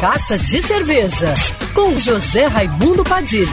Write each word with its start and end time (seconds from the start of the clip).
Carta 0.00 0.38
de 0.38 0.62
Cerveja, 0.62 1.34
com 1.74 1.94
José 1.94 2.46
Raimundo 2.46 3.04
Padilha. 3.04 3.44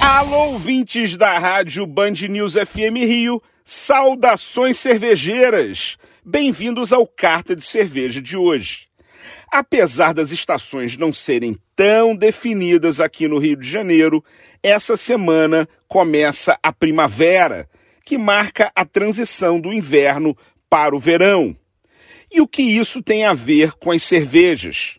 Alô, 0.00 0.52
ouvintes 0.52 1.16
da 1.16 1.36
rádio 1.36 1.84
Band 1.84 2.12
News 2.28 2.52
FM 2.52 2.94
Rio, 2.98 3.42
saudações 3.64 4.78
cervejeiras! 4.78 5.96
Bem-vindos 6.24 6.92
ao 6.92 7.04
Carta 7.08 7.56
de 7.56 7.62
Cerveja 7.62 8.22
de 8.22 8.36
hoje. 8.36 8.86
Apesar 9.50 10.14
das 10.14 10.30
estações 10.30 10.96
não 10.96 11.12
serem 11.12 11.58
tão 11.74 12.14
definidas 12.14 13.00
aqui 13.00 13.26
no 13.26 13.38
Rio 13.38 13.56
de 13.56 13.68
Janeiro, 13.68 14.24
essa 14.62 14.96
semana 14.96 15.68
começa 15.88 16.56
a 16.62 16.72
primavera, 16.72 17.68
que 18.06 18.16
marca 18.16 18.70
a 18.76 18.84
transição 18.84 19.60
do 19.60 19.72
inverno 19.72 20.36
para 20.70 20.94
o 20.94 21.00
verão. 21.00 21.56
E 22.30 22.40
o 22.40 22.46
que 22.46 22.62
isso 22.62 23.02
tem 23.02 23.24
a 23.24 23.32
ver 23.32 23.72
com 23.72 23.90
as 23.90 24.02
cervejas? 24.02 24.98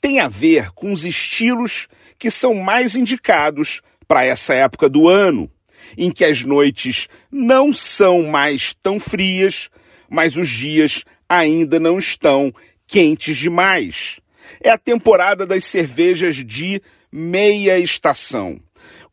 Tem 0.00 0.20
a 0.20 0.28
ver 0.28 0.70
com 0.72 0.92
os 0.92 1.04
estilos 1.04 1.88
que 2.18 2.30
são 2.30 2.54
mais 2.54 2.94
indicados 2.94 3.80
para 4.06 4.24
essa 4.24 4.54
época 4.54 4.88
do 4.88 5.08
ano, 5.08 5.50
em 5.96 6.10
que 6.10 6.24
as 6.24 6.42
noites 6.42 7.08
não 7.30 7.72
são 7.72 8.22
mais 8.22 8.74
tão 8.82 8.98
frias, 8.98 9.70
mas 10.08 10.36
os 10.36 10.48
dias 10.48 11.04
ainda 11.28 11.78
não 11.78 11.98
estão 11.98 12.52
quentes 12.86 13.36
demais. 13.36 14.18
É 14.62 14.70
a 14.70 14.78
temporada 14.78 15.46
das 15.46 15.64
cervejas 15.64 16.36
de 16.36 16.82
meia 17.12 17.78
estação, 17.78 18.58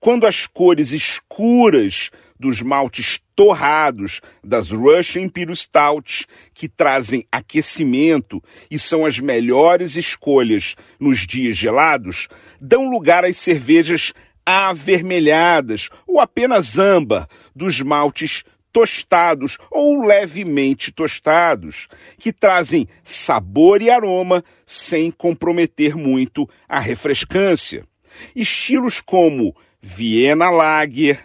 quando 0.06 0.28
as 0.28 0.46
cores 0.46 0.92
escuras 0.92 2.12
dos 2.40 2.62
maltes 2.62 3.20
torrados 3.36 4.22
das 4.44 4.70
Russian 4.70 5.24
Imperial 5.24 5.56
Stout, 5.56 6.28
que 6.54 6.70
trazem 6.70 7.26
aquecimento 7.32 8.40
e 8.70 8.78
são 8.78 9.04
as 9.04 9.20
melhores 9.20 9.96
escolhas 9.96 10.76
nos 11.00 11.26
dias 11.26 11.58
gelados, 11.58 12.28
dão 12.62 12.88
lugar 12.88 13.26
às 13.26 13.38
cervejas 13.38 14.14
avermelhadas 14.46 15.90
ou 16.06 16.20
apenas 16.20 16.78
âmbar 16.78 17.28
dos 17.56 17.82
maltes 17.82 18.44
tostados 18.72 19.58
ou 19.72 20.06
levemente 20.06 20.92
tostados, 20.92 21.88
que 22.20 22.32
trazem 22.32 22.88
sabor 23.04 23.82
e 23.82 23.90
aroma 23.90 24.44
sem 24.68 25.10
comprometer 25.10 25.96
muito 25.96 26.48
a 26.70 26.80
refrescância. 26.80 27.88
Estilos 28.36 29.02
como 29.02 29.56
Viena 29.82 30.50
Lager, 30.50 31.20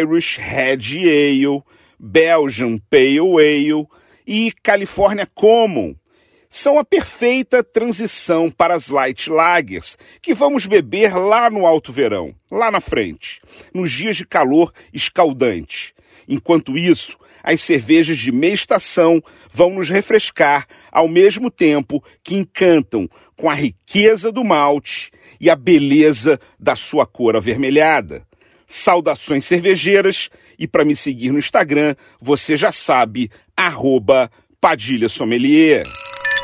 Irish 0.00 0.38
Red 0.38 0.80
Ale, 0.96 1.62
Belgian 1.98 2.78
Pale 2.90 3.18
Ale 3.18 3.86
e 4.26 4.52
California 4.62 5.26
Common 5.34 5.94
são 6.48 6.78
a 6.78 6.84
perfeita 6.84 7.62
transição 7.62 8.50
para 8.50 8.74
as 8.74 8.88
light 8.88 9.28
lagers 9.28 9.98
que 10.22 10.32
vamos 10.32 10.66
beber 10.66 11.14
lá 11.14 11.50
no 11.50 11.66
alto 11.66 11.92
verão, 11.92 12.34
lá 12.50 12.70
na 12.70 12.80
frente, 12.80 13.40
nos 13.74 13.90
dias 13.90 14.16
de 14.16 14.26
calor 14.26 14.72
escaldante. 14.92 15.94
Enquanto 16.28 16.76
isso, 16.76 17.16
as 17.42 17.62
cervejas 17.62 18.18
de 18.18 18.30
meia 18.30 18.52
estação 18.52 19.22
vão 19.50 19.70
nos 19.70 19.88
refrescar 19.88 20.66
ao 20.92 21.08
mesmo 21.08 21.50
tempo 21.50 22.04
que 22.22 22.34
encantam 22.34 23.08
com 23.36 23.48
a 23.48 23.54
riqueza 23.54 24.30
do 24.30 24.44
malte 24.44 25.10
e 25.40 25.48
a 25.48 25.56
beleza 25.56 26.38
da 26.58 26.76
sua 26.76 27.06
cor 27.06 27.36
avermelhada. 27.36 28.26
Saudações 28.66 29.46
cervejeiras 29.46 30.28
e 30.58 30.68
para 30.68 30.84
me 30.84 30.94
seguir 30.94 31.32
no 31.32 31.38
Instagram, 31.38 31.94
você 32.20 32.56
já 32.56 32.70
sabe, 32.70 33.30
arroba 33.56 34.30
Padilha 34.60 35.08
Sommelier. 35.08 35.84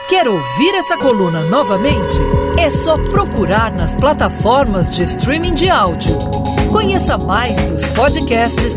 Quer 0.09 0.29
ouvir 0.29 0.75
essa 0.75 0.97
coluna 0.97 1.43
novamente? 1.49 2.17
É 2.59 2.71
só 2.71 2.97
procurar 2.97 3.75
nas 3.75 3.95
plataformas 3.95 4.91
de 4.91 5.03
streaming 5.03 5.55
de 5.55 5.69
áudio. 5.69 6.17
Conheça 6.71 7.19
mais 7.19 7.61
dos 7.71 7.87
podcasts 7.89 8.77